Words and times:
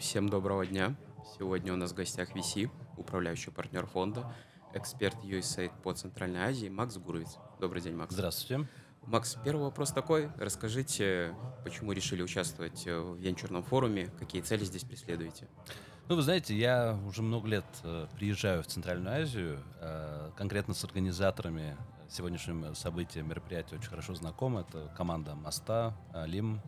Всем 0.00 0.30
доброго 0.30 0.64
дня. 0.64 0.96
Сегодня 1.36 1.74
у 1.74 1.76
нас 1.76 1.92
в 1.92 1.94
гостях 1.94 2.34
VC, 2.34 2.70
управляющий 2.96 3.50
партнер 3.50 3.84
фонда, 3.84 4.34
эксперт 4.72 5.14
USAID 5.22 5.72
по 5.82 5.92
Центральной 5.92 6.40
Азии 6.40 6.68
Макс 6.70 6.96
Гуровец. 6.96 7.36
Добрый 7.60 7.82
день, 7.82 7.94
Макс. 7.94 8.14
Здравствуйте. 8.14 8.66
Макс, 9.02 9.36
первый 9.44 9.64
вопрос 9.64 9.92
такой. 9.92 10.30
Расскажите, 10.38 11.34
почему 11.64 11.92
решили 11.92 12.22
участвовать 12.22 12.86
в 12.86 13.16
венчурном 13.16 13.62
форуме, 13.62 14.10
какие 14.18 14.40
цели 14.40 14.64
здесь 14.64 14.84
преследуете? 14.84 15.48
Ну, 16.08 16.16
вы 16.16 16.22
знаете, 16.22 16.56
я 16.56 16.98
уже 17.06 17.20
много 17.20 17.46
лет 17.46 17.66
э, 17.84 18.06
приезжаю 18.16 18.62
в 18.62 18.66
Центральную 18.68 19.22
Азию, 19.22 19.62
э, 19.80 20.30
конкретно 20.34 20.72
с 20.72 20.82
организаторами 20.82 21.76
сегодняшнего 22.08 22.72
события, 22.72 23.20
мероприятия 23.20 23.76
очень 23.76 23.90
хорошо 23.90 24.14
знаком. 24.14 24.56
Это 24.56 24.90
команда 24.96 25.34
«Моста», 25.34 25.94
э, 26.14 26.26
«Лим», 26.26 26.62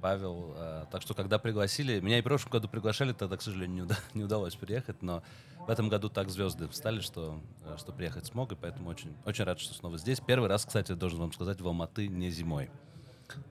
Павел. 0.00 0.54
Э, 0.56 0.86
так 0.90 1.02
что, 1.02 1.14
когда 1.14 1.38
пригласили, 1.38 2.00
меня 2.00 2.18
и 2.18 2.20
в 2.20 2.24
прошлом 2.24 2.52
году 2.52 2.68
приглашали, 2.68 3.12
тогда, 3.12 3.36
к 3.36 3.42
сожалению, 3.42 3.74
не, 3.74 3.82
уда 3.82 3.96
не 4.14 4.24
удалось 4.24 4.56
приехать, 4.56 5.02
но 5.02 5.22
в 5.58 5.70
этом 5.70 5.88
году 5.88 6.08
так 6.08 6.30
звезды 6.30 6.68
встали, 6.68 7.00
что, 7.00 7.40
э, 7.64 7.76
что 7.78 7.92
приехать 7.92 8.26
смог, 8.26 8.52
и 8.52 8.56
поэтому 8.56 8.90
очень, 8.90 9.14
очень 9.24 9.44
рад, 9.44 9.60
что 9.60 9.74
снова 9.74 9.98
здесь. 9.98 10.20
Первый 10.20 10.48
раз, 10.48 10.64
кстати, 10.64 10.92
должен 10.92 11.20
вам 11.20 11.32
сказать, 11.32 11.60
в 11.60 11.66
Алматы 11.66 12.08
не 12.08 12.30
зимой. 12.30 12.70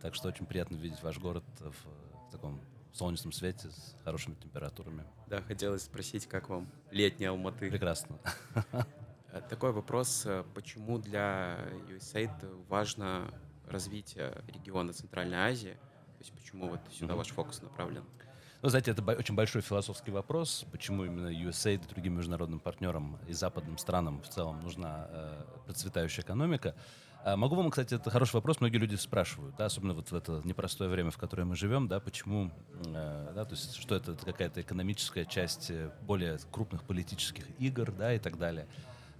Так 0.01 0.15
что 0.15 0.27
очень 0.27 0.45
приятно 0.45 0.75
видеть 0.75 1.01
ваш 1.03 1.19
город 1.19 1.43
в, 1.59 2.27
в 2.27 2.31
таком 2.31 2.59
солнечном 2.91 3.31
свете 3.31 3.69
с 3.69 3.95
хорошими 4.03 4.35
температурами. 4.35 5.03
Да, 5.27 5.41
хотелось 5.41 5.83
спросить, 5.83 6.27
как 6.27 6.49
вам 6.49 6.69
летний 6.91 7.27
Алматы? 7.27 7.69
Прекрасно. 7.69 8.17
Э, 9.31 9.41
такой 9.47 9.71
вопрос, 9.71 10.25
почему 10.55 10.97
для 10.97 11.59
USAID 11.87 12.65
важно 12.67 13.31
развитие 13.67 14.33
региона 14.47 14.91
Центральной 14.91 15.37
Азии– 15.37 15.77
то 16.19 16.25
есть 16.25 16.33
почему 16.33 16.67
вот 16.67 16.81
сюда 16.91 17.13
mm-hmm. 17.13 17.17
ваш 17.17 17.27
фокус 17.29 17.61
направлен? 17.61 18.03
Ну, 18.61 18.67
знаете, 18.67 18.91
это 18.91 19.01
очень 19.13 19.35
большой 19.35 19.61
философский 19.61 20.11
вопрос, 20.11 20.65
почему 20.69 21.05
именно 21.05 21.29
USAID 21.29 21.85
и 21.85 21.87
другим 21.87 22.17
международным 22.17 22.59
партнерам 22.59 23.17
и 23.25 23.31
западным 23.31 23.77
странам 23.77 24.21
в 24.21 24.27
целом 24.27 24.61
нужна 24.61 25.07
э, 25.09 25.43
процветающая 25.65 26.25
экономика. 26.25 26.75
А 27.23 27.37
могу 27.37 27.55
вам, 27.55 27.69
кстати, 27.69 27.93
это 27.93 28.09
хороший 28.09 28.33
вопрос, 28.33 28.59
многие 28.59 28.75
люди 28.75 28.95
спрашивают, 28.95 29.55
да, 29.55 29.67
особенно 29.67 29.93
вот 29.93 30.11
в 30.11 30.13
это 30.13 30.41
непростое 30.43 30.89
время, 30.89 31.09
в 31.09 31.17
которое 31.17 31.45
мы 31.45 31.55
живем, 31.55 31.87
да, 31.87 32.01
почему, 32.01 32.51
э, 32.85 33.31
да, 33.33 33.45
то 33.45 33.51
есть 33.51 33.75
что 33.75 33.95
это, 33.95 34.11
это 34.11 34.25
какая-то 34.25 34.59
экономическая 34.59 35.23
часть 35.23 35.71
э, 35.71 35.93
более 36.01 36.37
крупных 36.51 36.83
политических 36.83 37.45
игр, 37.59 37.93
да, 37.93 38.13
и 38.13 38.19
так 38.19 38.37
далее. 38.37 38.67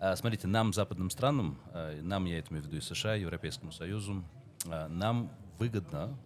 А, 0.01 0.17
смотрите, 0.17 0.47
нам, 0.47 0.73
западным 0.73 1.09
странам, 1.09 1.57
э, 1.71 2.01
нам, 2.01 2.25
я 2.25 2.39
это 2.39 2.51
имею 2.51 2.65
в 2.65 2.67
виду 2.67 2.75
и 2.75 2.81
США, 2.81 3.15
Европейскому 3.15 3.71
Союзу, 3.71 4.21
э, 4.65 4.87
нам 4.87 5.31
выгодно 5.59 6.17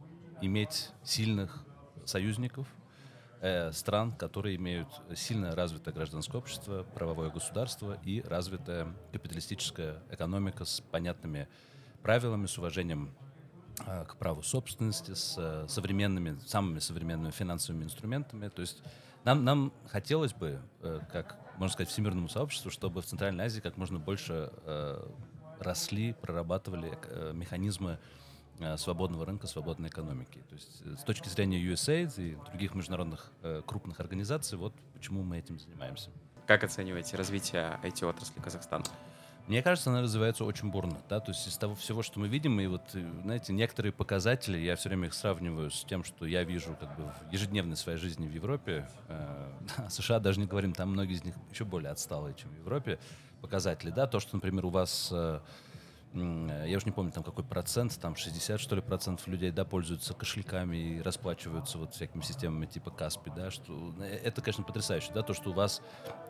иметь 0.41 0.91
сильных 1.03 1.63
союзников, 2.05 2.67
э, 3.41 3.71
стран, 3.71 4.11
которые 4.13 4.55
имеют 4.55 4.87
сильно 5.15 5.55
развитое 5.55 5.93
гражданское 5.93 6.37
общество, 6.37 6.85
правовое 6.95 7.29
государство 7.29 7.97
и 8.03 8.21
развитая 8.21 8.87
капиталистическая 9.11 10.01
экономика 10.09 10.65
с 10.65 10.81
понятными 10.81 11.47
правилами, 12.01 12.45
с 12.45 12.57
уважением 12.57 13.13
э, 13.85 14.05
к 14.05 14.15
праву 14.17 14.43
собственности, 14.43 15.13
с 15.13 15.35
э, 15.37 15.65
современными, 15.67 16.37
самыми 16.45 16.79
современными 16.79 17.31
финансовыми 17.31 17.83
инструментами. 17.83 18.49
То 18.49 18.61
есть 18.61 18.81
нам, 19.23 19.43
нам 19.45 19.73
хотелось 19.87 20.33
бы, 20.33 20.61
как 21.09 21.37
можно 21.57 21.71
сказать, 21.71 21.89
всемирному 21.89 22.27
сообществу, 22.27 22.69
чтобы 22.69 23.01
в 23.01 23.05
Центральной 23.05 23.45
Азии 23.45 23.61
как 23.61 23.77
можно 23.77 23.97
больше 23.97 24.51
росли, 25.59 26.11
прорабатывали 26.11 26.97
механизмы 27.33 27.99
свободного 28.77 29.25
рынка, 29.25 29.47
свободной 29.47 29.89
экономики. 29.89 30.39
То 30.49 30.55
есть 30.55 30.81
э, 30.85 30.95
с 30.99 31.03
точки 31.03 31.27
зрения 31.29 31.59
USAID 31.61 32.13
и 32.17 32.37
других 32.49 32.75
международных 32.75 33.31
э, 33.41 33.61
крупных 33.65 33.99
организаций, 33.99 34.57
вот 34.57 34.73
почему 34.93 35.23
мы 35.23 35.39
этим 35.39 35.59
занимаемся. 35.59 36.09
Как 36.45 36.63
оцениваете 36.63 37.17
развитие 37.17 37.79
IT-отрасли 37.83 38.39
Казахстана? 38.41 38.85
Мне 39.47 39.61
кажется, 39.61 39.89
она 39.89 40.01
развивается 40.01 40.45
очень 40.45 40.71
бурно. 40.71 40.97
Да? 41.09 41.19
То 41.19 41.31
есть 41.31 41.47
из 41.47 41.57
того 41.57 41.75
всего, 41.75 42.01
что 42.01 42.19
мы 42.19 42.29
видим, 42.29 42.59
и 42.61 42.67
вот, 42.67 42.81
знаете, 43.23 43.51
некоторые 43.51 43.91
показатели, 43.91 44.57
я 44.57 44.75
все 44.77 44.87
время 44.87 45.07
их 45.07 45.13
сравниваю 45.13 45.69
с 45.69 45.83
тем, 45.83 46.03
что 46.03 46.25
я 46.25 46.43
вижу 46.43 46.77
как 46.79 46.95
бы 46.95 47.03
в 47.03 47.33
ежедневной 47.33 47.75
своей 47.75 47.97
жизни 47.97 48.27
в 48.27 48.33
Европе. 48.33 48.87
Э, 49.09 49.51
США 49.89 50.19
даже 50.19 50.39
не 50.39 50.45
говорим, 50.45 50.73
там 50.73 50.91
многие 50.91 51.13
из 51.13 51.23
них 51.25 51.35
еще 51.51 51.65
более 51.65 51.91
отсталые, 51.91 52.35
чем 52.35 52.51
в 52.51 52.57
Европе 52.57 52.99
показатели. 53.41 53.89
Да? 53.89 54.07
То, 54.07 54.19
что, 54.19 54.35
например, 54.35 54.65
у 54.65 54.69
вас... 54.69 55.13
Э, 56.13 56.65
я 56.67 56.77
уже 56.77 56.85
не 56.85 56.91
помню, 56.91 57.11
там 57.11 57.23
какой 57.23 57.43
процент, 57.43 57.97
там 57.99 58.15
60, 58.15 58.59
что 58.59 58.75
ли, 58.75 58.81
процентов 58.81 59.27
людей, 59.27 59.51
да, 59.51 59.65
пользуются 59.65 60.13
кошельками 60.13 60.77
и 60.77 61.01
расплачиваются 61.01 61.77
вот 61.77 61.93
всякими 61.93 62.21
системами 62.21 62.65
типа 62.65 62.91
Каспи, 62.91 63.31
да, 63.35 63.51
что 63.51 63.93
э, 63.99 64.19
это, 64.23 64.41
конечно, 64.41 64.63
потрясающе, 64.63 65.11
да, 65.13 65.23
то, 65.23 65.33
что 65.33 65.49
у 65.49 65.53
вас 65.53 65.81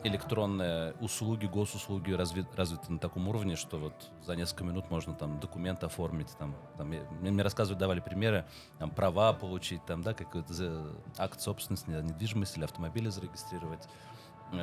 электронные 0.02 0.92
услуги, 1.00 1.46
госуслуги 1.46 2.12
развит, 2.12 2.46
развиты 2.54 2.92
на 2.92 2.98
таком 2.98 3.28
уровне, 3.28 3.56
что 3.56 3.78
вот 3.78 4.10
за 4.22 4.36
несколько 4.36 4.64
минут 4.64 4.90
можно 4.90 5.14
там 5.14 5.38
документ 5.40 5.84
оформить, 5.84 6.36
там, 6.38 6.56
там 6.76 6.88
мне, 6.88 7.42
рассказывают, 7.42 7.78
давали 7.78 8.00
примеры, 8.00 8.46
там, 8.78 8.90
права 8.90 9.32
получить, 9.32 9.84
там, 9.84 10.02
да, 10.02 10.14
какой-то 10.14 10.94
акт 11.18 11.40
собственности, 11.40 11.90
недвижимости 11.90 12.56
или 12.56 12.64
автомобиля 12.64 13.10
зарегистрировать, 13.10 13.88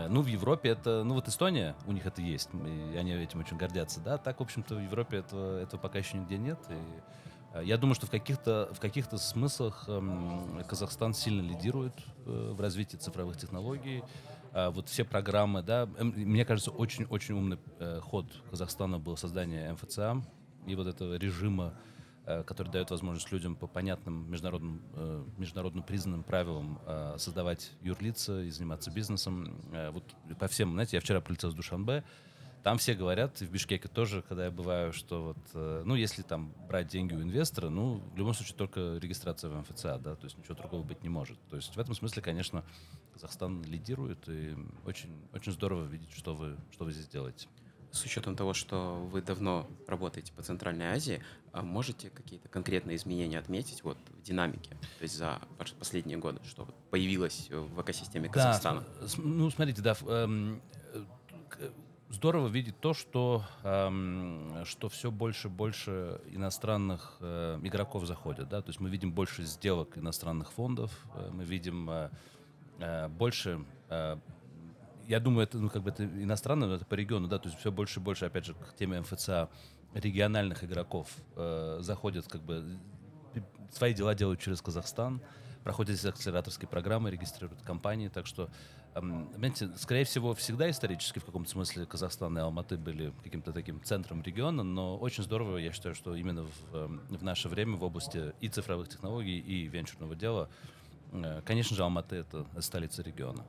ну, 0.10 0.22
в 0.22 0.28
Европе 0.28 0.70
это, 0.70 1.04
ну 1.04 1.16
вот 1.16 1.28
Эстония, 1.28 1.76
у 1.86 1.92
них 1.92 2.06
это 2.06 2.22
есть, 2.22 2.50
и 2.54 2.96
они 2.98 3.12
этим 3.14 3.40
очень 3.40 3.58
гордятся, 3.58 4.00
да, 4.00 4.18
так, 4.18 4.40
в 4.40 4.44
общем-то, 4.44 4.76
в 4.76 4.82
Европе 4.82 5.18
этого, 5.18 5.60
этого 5.60 5.80
пока 5.80 6.00
еще 6.00 6.18
нигде 6.18 6.38
нет, 6.38 6.60
и 6.70 7.58
э, 7.58 7.64
я 7.64 7.78
думаю, 7.78 7.96
что 7.96 8.08
в 8.08 8.10
каких-то 8.10 8.70
в 8.74 8.80
каких-то 8.80 9.18
смыслах 9.18 9.86
эм, 9.88 10.64
Казахстан 10.68 11.14
сильно 11.14 11.42
лидирует 11.42 11.94
э, 12.26 12.54
в 12.54 12.60
развитии 12.60 12.98
цифровых 12.98 13.38
технологий. 13.38 14.04
Э, 14.54 14.70
вот 14.70 14.90
все 14.90 15.04
программы, 15.04 15.62
да, 15.62 15.90
э, 15.98 16.04
мне 16.04 16.46
кажется, 16.46 16.72
очень-очень 16.72 17.36
умный 17.36 17.60
э, 17.80 18.00
ход 18.02 18.26
Казахстана 18.50 19.00
был 19.00 19.18
создание 19.18 19.74
МФЦА 19.74 20.24
и 20.68 20.76
вот 20.76 20.88
этого 20.88 21.16
режима 21.16 21.74
Э, 21.74 21.92
который 22.46 22.72
дает 22.72 22.90
возможность 22.92 23.32
людям 23.32 23.56
по 23.56 23.68
понятным 23.68 24.30
международным, 24.30 24.82
э, 24.94 25.24
международно 25.38 25.82
признанным 25.82 26.24
правилам 26.24 26.80
э, 26.86 27.16
создавать 27.18 27.72
юрлица 27.82 28.42
и 28.42 28.50
заниматься 28.50 28.92
бизнесом. 28.92 29.62
Вот 29.92 30.04
по 30.40 30.48
всем, 30.48 30.74
знаете, 30.74 30.98
я 30.98 31.02
вчера 31.02 31.22
прилетел 31.22 31.52
с 31.52 31.54
Душанбе, 31.54 32.04
там 32.64 32.78
все 32.78 32.94
говорят, 32.94 33.42
и 33.42 33.46
в 33.46 33.52
Бишкеке 33.52 33.88
тоже, 33.88 34.22
когда 34.22 34.46
я 34.46 34.52
бываю, 34.52 34.94
что 34.94 35.34
вот, 35.34 35.84
ну, 35.86 35.96
если 35.96 36.22
там 36.22 36.54
брать 36.68 36.88
деньги 36.88 37.16
у 37.16 37.22
инвестора, 37.22 37.70
ну, 37.70 38.04
в 38.14 38.18
любом 38.18 38.36
случае 38.36 38.56
только 38.56 38.98
регистрация 39.02 39.50
в 39.50 39.60
МФЦА, 39.62 39.98
да, 39.98 40.16
то 40.16 40.26
есть 40.26 40.38
ничего 40.38 40.54
другого 40.54 40.84
быть 40.84 41.02
не 41.02 41.10
может. 41.10 41.40
То 41.50 41.56
есть 41.56 41.76
в 41.76 41.80
этом 41.80 41.96
смысле, 41.96 42.22
конечно, 42.22 42.64
Казахстан 43.14 43.64
лидирует, 43.64 44.30
и 44.30 44.56
очень, 44.86 45.10
очень 45.34 45.52
здорово 45.52 45.86
видеть, 45.86 46.12
что 46.12 46.36
вы, 46.36 46.56
что 46.72 46.86
вы 46.86 46.92
здесь 46.92 47.08
делаете 47.08 47.48
с 47.92 48.04
учетом 48.06 48.36
того, 48.36 48.54
что 48.54 48.96
вы 49.12 49.22
давно 49.22 49.68
работаете 49.88 50.34
по 50.34 50.42
Центральной 50.42 50.88
Азии, 50.88 51.22
а 51.52 51.62
можете 51.62 52.10
какие-то 52.10 52.48
конкретные 52.48 52.96
изменения 52.96 53.38
отметить 53.38 53.84
вот 53.84 53.98
в 54.10 54.22
динамике, 54.22 54.72
то 54.98 55.04
есть 55.04 55.18
за 55.18 55.42
последние 55.78 56.18
годы, 56.18 56.40
что 56.46 56.68
появилось 56.90 57.50
в 57.50 57.82
экосистеме 57.82 58.30
Казахстана? 58.30 58.82
Да, 58.82 59.08
ну, 59.18 59.50
смотрите, 59.50 59.82
да, 59.82 59.96
эм, 60.08 60.62
здорово 62.10 62.48
видеть 62.48 62.80
то, 62.80 62.94
что, 62.94 63.44
эм, 63.64 64.64
что 64.66 64.90
все 64.90 65.12
больше 65.12 65.48
и 65.48 65.52
больше 65.52 66.22
иностранных 66.30 67.18
э, 67.20 67.60
игроков 67.64 68.06
заходят. 68.06 68.50
Да? 68.50 68.62
То 68.62 68.70
есть 68.70 68.80
мы 68.80 68.90
видим 68.90 69.12
больше 69.12 69.44
сделок 69.44 69.98
иностранных 69.98 70.52
фондов, 70.52 70.92
э, 71.16 71.30
мы 71.32 71.44
видим 71.44 71.90
э, 71.90 73.08
больше 73.10 73.64
я 75.12 75.20
думаю, 75.20 75.44
это, 75.44 75.58
ну, 75.58 75.70
как 75.70 75.84
бы 75.84 75.90
это 75.90 76.06
иностранно, 76.06 76.68
но 76.68 76.76
это 76.76 76.86
по 76.86 76.94
региону, 76.94 77.28
да, 77.28 77.38
то 77.38 77.50
есть 77.50 77.60
все 77.60 77.70
больше 77.70 78.00
и 78.00 78.04
больше, 78.04 78.26
опять 78.26 78.46
же, 78.46 78.54
к 78.54 78.76
теме 78.78 79.02
МФЦА 79.02 79.50
региональных 79.94 80.64
игроков 80.64 81.10
э, 81.36 81.80
заходят, 81.82 82.28
как 82.30 82.42
бы, 82.42 82.80
свои 83.72 83.94
дела 83.94 84.16
делают 84.16 84.40
через 84.40 84.62
Казахстан, 84.62 85.22
проходят 85.66 85.98
здесь 85.98 86.10
акселераторские 86.10 86.70
программы, 86.70 87.12
регистрируют 87.12 87.62
компании, 87.62 88.08
так 88.08 88.26
что, 88.26 88.50
эм, 88.96 89.30
знаете, 89.36 89.70
скорее 89.76 90.06
всего, 90.06 90.34
всегда 90.34 90.70
исторически 90.70 91.20
в 91.20 91.26
каком-то 91.26 91.52
смысле 91.52 91.86
Казахстан 91.86 92.38
и 92.38 92.42
Алматы 92.42 92.78
были 92.78 93.12
каким-то 93.22 93.52
таким 93.52 93.84
центром 93.84 94.22
региона, 94.22 94.64
но 94.64 94.98
очень 94.98 95.26
здорово, 95.26 95.58
я 95.58 95.74
считаю, 95.74 95.94
что 95.94 96.16
именно 96.16 96.44
в, 96.44 96.76
эм, 96.76 97.02
в 97.10 97.22
наше 97.22 97.50
время 97.50 97.76
в 97.76 97.84
области 97.84 98.34
и 98.40 98.48
цифровых 98.48 98.88
технологий, 98.88 99.40
и 99.40 99.68
венчурного 99.68 100.16
дела, 100.16 100.50
э, 101.12 101.42
конечно 101.44 101.76
же, 101.76 101.84
Алматы— 101.84 102.16
это 102.24 102.46
столица 102.62 103.02
региона 103.04 103.44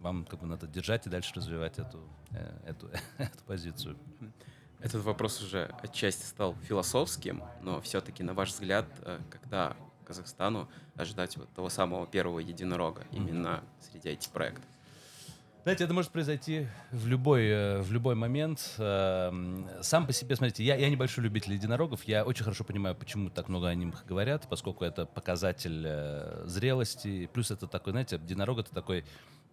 вам 0.00 0.24
как 0.24 0.40
бы 0.40 0.46
надо 0.46 0.66
держать 0.66 1.06
и 1.06 1.10
дальше 1.10 1.32
развивать 1.34 1.78
эту, 1.78 2.00
э, 2.32 2.52
эту, 2.66 2.90
эту 3.18 3.44
позицию. 3.46 3.96
Этот 4.80 5.04
вопрос 5.04 5.42
уже 5.42 5.74
отчасти 5.82 6.24
стал 6.24 6.56
философским, 6.66 7.42
но 7.62 7.80
все-таки, 7.82 8.22
на 8.22 8.32
ваш 8.32 8.50
взгляд, 8.50 8.86
э, 9.02 9.20
когда 9.30 9.76
Казахстану 10.06 10.68
ожидать 10.96 11.36
вот 11.36 11.48
того 11.50 11.68
самого 11.68 12.06
первого 12.06 12.40
единорога 12.40 13.04
именно 13.12 13.62
mm-hmm. 13.62 13.90
среди 13.92 14.08
этих 14.08 14.30
проектов? 14.30 14.64
Знаете, 15.62 15.84
это 15.84 15.92
может 15.92 16.10
произойти 16.10 16.66
в 16.90 17.06
любой, 17.06 17.46
э, 17.46 17.80
в 17.82 17.92
любой 17.92 18.14
момент. 18.14 18.74
Эм, 18.78 19.68
сам 19.82 20.06
по 20.06 20.14
себе, 20.14 20.34
смотрите, 20.34 20.64
я, 20.64 20.76
я 20.76 20.88
небольшой 20.88 21.22
любитель 21.22 21.52
единорогов. 21.52 22.04
Я 22.04 22.24
очень 22.24 22.44
хорошо 22.44 22.64
понимаю, 22.64 22.96
почему 22.96 23.28
так 23.28 23.50
много 23.50 23.68
о 23.68 23.74
них 23.74 24.06
говорят, 24.06 24.48
поскольку 24.48 24.86
это 24.86 25.04
показатель 25.04 26.48
зрелости. 26.48 27.28
Плюс 27.34 27.50
это 27.50 27.66
такой, 27.66 27.92
знаете, 27.92 28.16
единорог 28.16 28.60
это 28.60 28.72
такой 28.72 29.04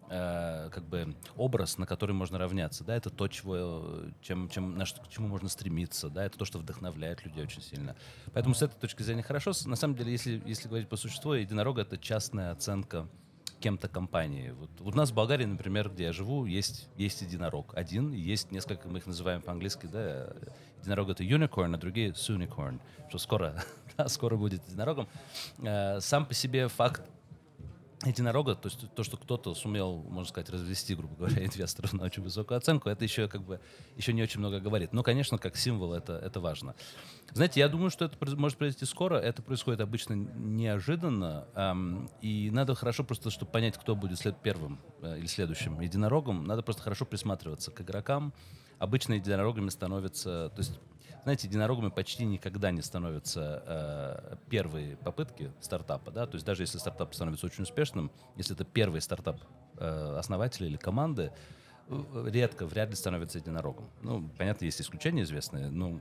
э, 0.08 0.70
как 0.70 0.84
бы 0.84 1.14
образ, 1.36 1.78
на 1.78 1.86
который 1.86 2.12
можно 2.12 2.38
равняться. 2.38 2.84
Да, 2.84 2.96
это 2.96 3.10
то, 3.10 3.28
чего, 3.28 4.02
чем, 4.20 4.48
чем, 4.48 4.76
на 4.76 4.84
что, 4.86 5.02
к 5.02 5.08
чему 5.08 5.28
можно 5.28 5.48
стремиться. 5.48 6.08
Да, 6.08 6.24
это 6.24 6.38
то, 6.38 6.44
что 6.44 6.58
вдохновляет 6.58 7.24
людей 7.24 7.42
очень 7.42 7.62
сильно. 7.62 7.96
Поэтому 8.32 8.54
с 8.54 8.62
этой 8.62 8.78
точки 8.78 9.02
зрения 9.02 9.22
хорошо. 9.22 9.52
На 9.66 9.76
самом 9.76 9.94
деле, 9.94 10.12
если, 10.12 10.42
если 10.46 10.68
говорить 10.68 10.88
по 10.88 10.96
существу, 10.96 11.32
единорога— 11.32 11.82
это 11.82 11.98
частная 11.98 12.52
оценка 12.52 13.08
кем-то 13.60 13.88
компании. 13.88 14.50
Вот 14.50 14.70
у 14.80 14.96
нас 14.96 15.10
в 15.10 15.14
Болгарии, 15.14 15.44
например, 15.44 15.90
где 15.90 16.04
я 16.04 16.12
живу, 16.12 16.46
есть, 16.46 16.88
есть 16.96 17.22
единорог. 17.22 17.74
Один, 17.74 18.12
есть 18.12 18.52
несколько, 18.52 18.88
мы 18.88 18.98
их 18.98 19.06
называем 19.06 19.42
по-английски, 19.42 19.86
да, 19.86 20.32
единорог 20.80 21.10
это 21.10 21.24
unicorn, 21.24 21.74
а 21.74 21.78
другие 21.78 22.10
sunicorn, 22.10 22.80
что 23.08 23.18
скоро, 23.18 23.62
да, 23.96 24.08
скоро 24.08 24.36
будет 24.36 24.64
единорогом. 24.68 25.08
Э, 25.58 26.00
сам 26.00 26.26
по 26.26 26.34
себе 26.34 26.68
факт 26.68 27.02
единорога, 28.04 28.54
то 28.54 28.68
есть 28.68 28.94
то, 28.94 29.02
что 29.02 29.16
кто-то 29.16 29.54
сумел, 29.54 29.96
можно 30.08 30.28
сказать, 30.28 30.50
развести, 30.50 30.94
грубо 30.94 31.16
говоря, 31.16 31.44
инвесторов 31.44 31.92
на 31.92 32.04
очень 32.04 32.22
высокую 32.22 32.58
оценку, 32.58 32.88
это 32.88 33.04
еще 33.04 33.28
как 33.28 33.42
бы 33.42 33.60
еще 33.96 34.12
не 34.12 34.22
очень 34.22 34.38
много 34.38 34.60
говорит. 34.60 34.92
Но, 34.92 35.02
конечно, 35.02 35.38
как 35.38 35.56
символ 35.56 35.94
это, 35.94 36.12
это 36.14 36.40
важно. 36.40 36.74
Знаете, 37.32 37.60
я 37.60 37.68
думаю, 37.68 37.90
что 37.90 38.04
это 38.04 38.16
может 38.36 38.58
произойти 38.58 38.84
скоро. 38.84 39.16
Это 39.16 39.42
происходит 39.42 39.80
обычно 39.80 40.14
неожиданно. 40.14 41.46
Эм, 41.54 42.10
и 42.22 42.50
надо 42.52 42.74
хорошо 42.74 43.04
просто, 43.04 43.30
чтобы 43.30 43.50
понять, 43.50 43.76
кто 43.76 43.96
будет 43.96 44.18
след 44.18 44.36
первым 44.40 44.80
э, 45.02 45.18
или 45.18 45.26
следующим 45.26 45.80
единорогом, 45.80 46.44
надо 46.44 46.62
просто 46.62 46.82
хорошо 46.82 47.04
присматриваться 47.04 47.70
к 47.70 47.80
игрокам. 47.80 48.32
Обычно 48.78 49.14
единорогами 49.14 49.70
становятся... 49.70 50.50
То 50.50 50.58
есть 50.58 50.78
знаете, 51.22 51.46
единорогами 51.48 51.90
почти 51.90 52.24
никогда 52.24 52.70
не 52.70 52.82
становятся 52.82 53.62
э, 53.66 54.36
первые 54.48 54.96
попытки 54.96 55.52
стартапа, 55.60 56.10
да, 56.10 56.26
то 56.26 56.36
есть 56.36 56.46
даже 56.46 56.62
если 56.62 56.78
стартап 56.78 57.14
становится 57.14 57.46
очень 57.46 57.64
успешным, 57.64 58.10
если 58.36 58.54
это 58.54 58.64
первый 58.64 59.00
стартап 59.00 59.40
э, 59.76 60.16
основателя 60.18 60.66
или 60.66 60.76
команды, 60.76 61.32
редко, 62.26 62.66
вряд 62.66 62.90
ли 62.90 62.96
становится 62.96 63.38
единорогом. 63.38 63.88
Ну, 64.02 64.28
понятно, 64.36 64.64
есть 64.64 64.80
исключения 64.80 65.22
известные, 65.22 65.70
но 65.70 66.00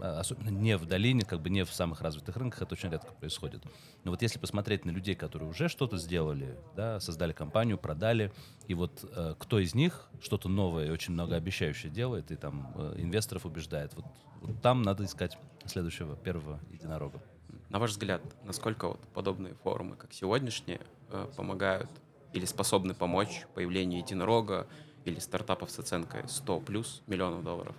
э, 0.00 0.18
особенно 0.18 0.48
не 0.48 0.76
в 0.76 0.86
долине, 0.86 1.24
как 1.24 1.40
бы 1.40 1.50
не 1.50 1.64
в 1.64 1.72
самых 1.72 2.00
развитых 2.00 2.36
рынках, 2.36 2.62
это 2.62 2.74
очень 2.74 2.90
редко 2.90 3.12
происходит. 3.12 3.64
Но 4.04 4.10
вот 4.10 4.22
если 4.22 4.38
посмотреть 4.38 4.84
на 4.84 4.90
людей, 4.90 5.14
которые 5.14 5.48
уже 5.48 5.68
что-то 5.68 5.98
сделали, 5.98 6.56
да, 6.76 7.00
создали 7.00 7.32
компанию, 7.32 7.78
продали, 7.78 8.32
и 8.66 8.74
вот 8.74 9.04
э, 9.14 9.34
кто 9.38 9.58
из 9.58 9.74
них 9.74 10.08
что-то 10.20 10.48
новое 10.48 10.86
и 10.86 10.90
очень 10.90 11.14
многообещающее 11.14 11.90
делает, 11.90 12.30
и 12.30 12.36
там 12.36 12.72
э, 12.74 12.94
инвесторов 12.98 13.46
убеждает, 13.46 13.94
вот, 13.94 14.06
вот 14.40 14.60
там 14.60 14.82
надо 14.82 15.04
искать 15.04 15.38
следующего, 15.64 16.16
первого 16.16 16.60
единорога. 16.70 17.22
На 17.68 17.78
ваш 17.78 17.90
взгляд, 17.90 18.22
насколько 18.44 18.88
вот 18.88 19.00
подобные 19.14 19.54
форумы, 19.54 19.96
как 19.96 20.12
сегодняшние, 20.12 20.80
э, 21.10 21.26
помогают 21.36 21.90
или 22.32 22.44
способны 22.44 22.94
помочь 22.94 23.46
появлению 23.54 24.00
единорога, 24.00 24.66
или 25.08 25.18
стартапов 25.18 25.70
с 25.70 25.78
оценкой 25.78 26.22
100 26.28 26.60
плюс 26.60 27.02
миллионов 27.06 27.42
долларов? 27.42 27.74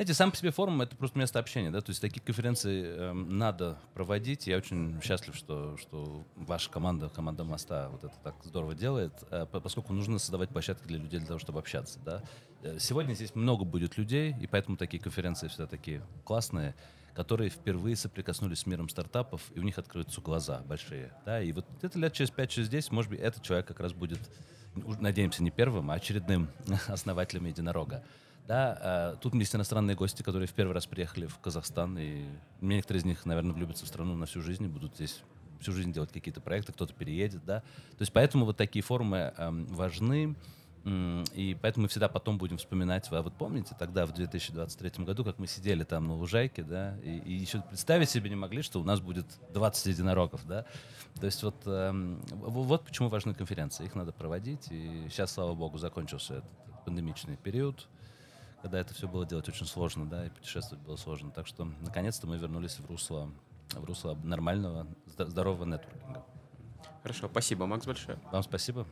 Знаете, 0.00 0.14
сам 0.14 0.30
по 0.30 0.36
себе 0.38 0.50
форум— 0.50 0.80
это 0.82 0.96
просто 0.96 1.18
место 1.18 1.38
общения, 1.38 1.70
да, 1.70 1.82
то 1.82 1.90
есть 1.90 2.00
такие 2.00 2.22
конференции 2.22 2.84
э, 2.86 3.12
надо 3.12 3.78
проводить. 3.92 4.46
Я 4.46 4.56
очень 4.56 4.98
счастлив, 5.02 5.36
что, 5.36 5.76
что 5.76 6.24
ваша 6.36 6.70
команда, 6.70 7.10
команда 7.10 7.44
Моста 7.44 7.90
вот 7.90 8.04
это 8.04 8.14
так 8.24 8.34
здорово 8.44 8.74
делает, 8.74 9.12
э, 9.30 9.44
поскольку 9.44 9.92
нужно 9.92 10.18
создавать 10.18 10.48
площадки 10.48 10.86
для 10.86 10.96
людей 10.96 11.18
для 11.18 11.26
того, 11.26 11.38
чтобы 11.38 11.58
общаться, 11.58 11.98
да. 12.02 12.22
Э, 12.62 12.78
сегодня 12.80 13.12
здесь 13.12 13.34
много 13.34 13.66
будет 13.66 13.98
людей, 13.98 14.34
и 14.40 14.46
поэтому 14.46 14.78
такие 14.78 15.02
конференции 15.02 15.48
всегда 15.48 15.66
такие 15.66 16.02
классные, 16.24 16.74
которые 17.14 17.50
впервые 17.50 17.94
соприкоснулись 17.94 18.60
с 18.60 18.66
миром 18.66 18.88
стартапов, 18.88 19.42
и 19.54 19.60
у 19.60 19.62
них 19.62 19.76
откроются 19.76 20.22
глаза 20.22 20.60
большие, 20.60 21.12
да, 21.26 21.42
и 21.42 21.52
вот 21.52 21.66
это 21.82 21.98
лет 21.98 22.14
через 22.14 22.30
5-10, 22.30 22.86
может 22.90 23.10
быть, 23.10 23.20
этот 23.20 23.42
человек 23.42 23.66
как 23.66 23.80
раз 23.80 23.92
будет 23.92 24.20
надеемся, 24.74 25.42
не 25.42 25.50
первым, 25.50 25.90
а 25.90 25.94
очередным 25.94 26.48
основателем 26.88 27.46
единорога. 27.46 28.02
Да, 28.46 29.12
э, 29.14 29.16
тут 29.20 29.34
есть 29.34 29.54
иностранные 29.54 29.96
гости, 29.96 30.22
которые 30.22 30.48
в 30.48 30.52
первый 30.52 30.72
раз 30.72 30.86
приехали 30.86 31.26
в 31.26 31.38
Казахстан, 31.38 31.96
и 31.98 32.24
некоторые 32.60 33.00
из 33.00 33.04
них, 33.04 33.24
наверное, 33.24 33.52
влюбятся 33.52 33.84
в 33.84 33.88
страну 33.88 34.16
на 34.16 34.26
всю 34.26 34.40
жизнь 34.40 34.64
и 34.64 34.68
будут 34.68 34.94
здесь 34.96 35.22
всю 35.60 35.72
жизнь 35.72 35.92
делать 35.92 36.10
какие-то 36.10 36.40
проекты, 36.40 36.72
кто-то 36.72 36.92
переедет, 36.94 37.44
да. 37.44 37.60
То 37.60 38.00
есть 38.00 38.12
поэтому 38.12 38.46
вот 38.46 38.56
такие 38.56 38.82
форумы 38.82 39.32
э, 39.36 39.50
важны. 39.68 40.34
И 40.84 41.58
поэтому 41.60 41.82
мы 41.82 41.88
всегда 41.88 42.08
потом 42.08 42.38
будем 42.38 42.56
вспоминать, 42.56 43.06
а 43.10 43.20
вот 43.20 43.34
помните 43.34 43.76
тогда, 43.78 44.06
в 44.06 44.12
2023 44.12 45.04
году, 45.04 45.24
как 45.24 45.38
мы 45.38 45.46
сидели 45.46 45.84
там 45.84 46.08
на 46.08 46.14
лужайке, 46.14 46.62
да, 46.62 46.96
и, 47.02 47.18
и 47.18 47.32
еще 47.34 47.60
представить 47.60 48.08
себе 48.08 48.30
не 48.30 48.36
могли, 48.36 48.62
что 48.62 48.80
у 48.80 48.84
нас 48.84 49.00
будет 49.00 49.26
20 49.52 49.86
единорогов, 49.86 50.46
да. 50.46 50.64
То 51.18 51.26
есть 51.26 51.42
вот, 51.42 51.56
эм, 51.66 52.22
вот 52.30 52.84
почему 52.84 53.10
важны 53.10 53.34
конференции, 53.34 53.84
их 53.84 53.94
надо 53.94 54.12
проводить, 54.12 54.68
и 54.70 55.06
сейчас, 55.10 55.32
слава 55.32 55.54
богу, 55.54 55.76
закончился 55.76 56.36
этот 56.36 56.50
пандемичный 56.86 57.36
период, 57.36 57.86
когда 58.62 58.78
это 58.78 58.94
все 58.94 59.06
было 59.06 59.26
делать 59.26 59.48
очень 59.50 59.66
сложно, 59.66 60.06
да, 60.06 60.26
и 60.26 60.30
путешествовать 60.30 60.82
было 60.82 60.96
сложно. 60.96 61.30
Так 61.30 61.46
что, 61.46 61.66
наконец-то 61.80 62.26
мы 62.26 62.38
вернулись 62.38 62.78
в 62.78 62.86
русло, 62.86 63.30
в 63.72 63.84
русло 63.84 64.18
нормального, 64.22 64.86
здорового 65.18 65.66
нетворкинга. 65.66 66.24
Хорошо, 67.02 67.28
спасибо, 67.28 67.66
Макс, 67.66 67.84
большое. 67.84 68.18
Вам 68.32 68.42
спасибо. 68.42 68.86